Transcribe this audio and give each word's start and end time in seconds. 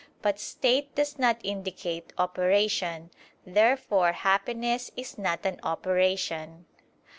But 0.23 0.39
state 0.39 0.95
does 0.95 1.19
not 1.19 1.39
indicate 1.43 2.11
operation. 2.17 3.11
Therefore 3.45 4.13
happiness 4.13 4.89
is 4.95 5.19
not 5.19 5.45
an 5.45 5.59
operation. 5.61 6.65